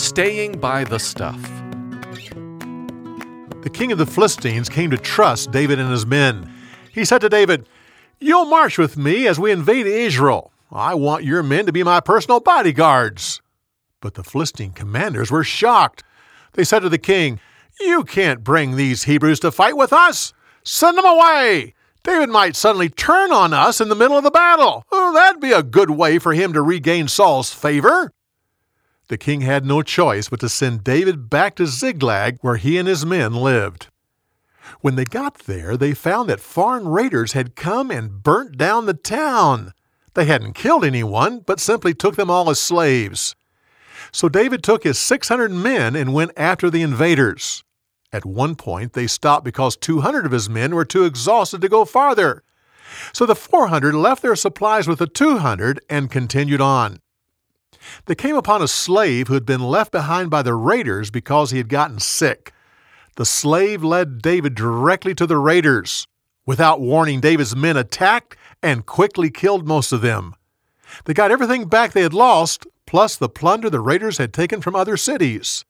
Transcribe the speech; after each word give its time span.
Staying 0.00 0.52
by 0.52 0.84
the 0.84 0.98
stuff. 0.98 1.38
The 3.60 3.70
king 3.70 3.92
of 3.92 3.98
the 3.98 4.06
Philistines 4.06 4.70
came 4.70 4.90
to 4.90 4.96
trust 4.96 5.50
David 5.50 5.78
and 5.78 5.90
his 5.90 6.06
men. 6.06 6.50
He 6.90 7.04
said 7.04 7.20
to 7.20 7.28
David, 7.28 7.68
You'll 8.18 8.46
march 8.46 8.78
with 8.78 8.96
me 8.96 9.28
as 9.28 9.38
we 9.38 9.52
invade 9.52 9.86
Israel. 9.86 10.52
I 10.72 10.94
want 10.94 11.24
your 11.24 11.42
men 11.42 11.66
to 11.66 11.72
be 11.72 11.82
my 11.82 12.00
personal 12.00 12.40
bodyguards. 12.40 13.42
But 14.00 14.14
the 14.14 14.24
Philistine 14.24 14.72
commanders 14.72 15.30
were 15.30 15.44
shocked. 15.44 16.02
They 16.54 16.64
said 16.64 16.80
to 16.80 16.88
the 16.88 16.96
king, 16.96 17.38
You 17.78 18.02
can't 18.02 18.42
bring 18.42 18.76
these 18.76 19.04
Hebrews 19.04 19.40
to 19.40 19.52
fight 19.52 19.76
with 19.76 19.92
us. 19.92 20.32
Send 20.64 20.96
them 20.96 21.04
away. 21.04 21.74
David 22.02 22.30
might 22.30 22.56
suddenly 22.56 22.88
turn 22.88 23.32
on 23.32 23.52
us 23.52 23.82
in 23.82 23.90
the 23.90 23.94
middle 23.94 24.16
of 24.16 24.24
the 24.24 24.30
battle. 24.30 24.82
Oh, 24.90 25.12
that'd 25.12 25.42
be 25.42 25.52
a 25.52 25.62
good 25.62 25.90
way 25.90 26.18
for 26.18 26.32
him 26.32 26.54
to 26.54 26.62
regain 26.62 27.06
Saul's 27.06 27.52
favor. 27.52 28.10
The 29.10 29.18
king 29.18 29.40
had 29.40 29.64
no 29.64 29.82
choice 29.82 30.28
but 30.28 30.38
to 30.38 30.48
send 30.48 30.84
David 30.84 31.28
back 31.28 31.56
to 31.56 31.66
Ziklag, 31.66 32.38
where 32.42 32.54
he 32.54 32.78
and 32.78 32.86
his 32.86 33.04
men 33.04 33.34
lived. 33.34 33.88
When 34.82 34.94
they 34.94 35.04
got 35.04 35.36
there, 35.46 35.76
they 35.76 35.94
found 35.94 36.28
that 36.30 36.38
foreign 36.38 36.86
raiders 36.86 37.32
had 37.32 37.56
come 37.56 37.90
and 37.90 38.22
burnt 38.22 38.56
down 38.56 38.86
the 38.86 38.94
town. 38.94 39.72
They 40.14 40.26
hadn't 40.26 40.52
killed 40.52 40.84
anyone, 40.84 41.40
but 41.40 41.58
simply 41.58 41.92
took 41.92 42.14
them 42.14 42.30
all 42.30 42.48
as 42.50 42.60
slaves. 42.60 43.34
So 44.12 44.28
David 44.28 44.62
took 44.62 44.84
his 44.84 44.96
600 45.00 45.50
men 45.50 45.96
and 45.96 46.14
went 46.14 46.30
after 46.36 46.70
the 46.70 46.82
invaders. 46.82 47.64
At 48.12 48.24
one 48.24 48.54
point, 48.54 48.92
they 48.92 49.08
stopped 49.08 49.44
because 49.44 49.76
200 49.76 50.24
of 50.24 50.30
his 50.30 50.48
men 50.48 50.72
were 50.72 50.84
too 50.84 51.02
exhausted 51.02 51.60
to 51.62 51.68
go 51.68 51.84
farther. 51.84 52.44
So 53.12 53.26
the 53.26 53.34
400 53.34 53.92
left 53.92 54.22
their 54.22 54.36
supplies 54.36 54.86
with 54.86 55.00
the 55.00 55.08
200 55.08 55.80
and 55.90 56.12
continued 56.12 56.60
on. 56.60 57.00
They 58.06 58.14
came 58.14 58.36
upon 58.36 58.62
a 58.62 58.68
slave 58.68 59.28
who 59.28 59.34
had 59.34 59.46
been 59.46 59.60
left 59.60 59.92
behind 59.92 60.30
by 60.30 60.42
the 60.42 60.54
raiders 60.54 61.10
because 61.10 61.50
he 61.50 61.58
had 61.58 61.68
gotten 61.68 61.98
sick. 61.98 62.52
The 63.16 63.24
slave 63.24 63.82
led 63.82 64.22
David 64.22 64.54
directly 64.54 65.14
to 65.14 65.26
the 65.26 65.36
raiders. 65.36 66.06
Without 66.46 66.80
warning, 66.80 67.20
David's 67.20 67.54
men 67.54 67.76
attacked 67.76 68.36
and 68.62 68.86
quickly 68.86 69.30
killed 69.30 69.66
most 69.66 69.92
of 69.92 70.00
them. 70.00 70.34
They 71.04 71.14
got 71.14 71.30
everything 71.30 71.66
back 71.66 71.92
they 71.92 72.02
had 72.02 72.14
lost, 72.14 72.66
plus 72.86 73.16
the 73.16 73.28
plunder 73.28 73.70
the 73.70 73.80
raiders 73.80 74.18
had 74.18 74.32
taken 74.32 74.60
from 74.60 74.74
other 74.74 74.96
cities. 74.96 75.64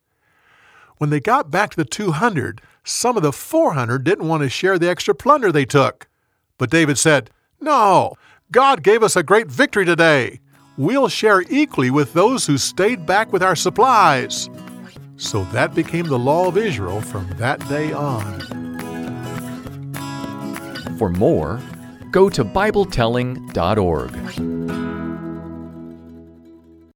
When 0.99 1.11
they 1.11 1.21
got 1.21 1.51
back 1.51 1.71
to 1.71 1.77
the 1.77 1.85
200, 1.85 2.61
some 2.85 3.17
of 3.17 3.23
the 3.23 3.33
400 3.33 4.05
didn't 4.05 4.29
want 4.29 4.43
to 4.43 4.49
share 4.49 4.79
the 4.79 4.89
extra 4.89 5.15
plunder 5.15 5.51
they 5.51 5.65
took. 5.65 6.09
But 6.59 6.71
David 6.71 6.99
said, 6.99 7.31
No, 7.61 8.15
God 8.51 8.83
gave 8.83 9.03
us 9.03 9.17
a 9.17 9.23
great 9.23 9.49
victory 9.49 9.85
today. 9.85 10.41
We'll 10.81 11.09
share 11.09 11.43
equally 11.51 11.91
with 11.91 12.15
those 12.15 12.47
who 12.47 12.57
stayed 12.57 13.05
back 13.05 13.35
with 13.35 13.43
our 13.43 13.55
supplies. 13.55 14.49
So 15.19 15.45
that 15.53 15.75
became 15.75 16.07
the 16.07 16.19
law 16.19 16.49
of 16.49 16.57
Israel 16.57 17.03
from 17.03 17.29
that 17.37 17.61
day 17.69 17.93
on. 17.93 18.41
For 20.97 21.11
more, 21.11 21.61
go 22.11 22.31
to 22.31 22.43
BibleTelling.org. 22.43 24.80